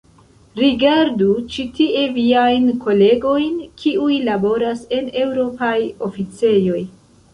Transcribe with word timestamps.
Rigardu 0.59 1.27
ĉi 1.55 1.65
tie 1.79 2.05
viajn 2.15 2.65
kolegojn 2.85 3.61
kiuj 3.83 4.17
laboras 4.31 4.83
en 5.01 5.13
eŭropaj 5.25 5.77
oficejoj. 6.09 6.81